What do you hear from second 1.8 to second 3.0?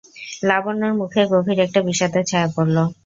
বিষাদের ছায়া পড়ল।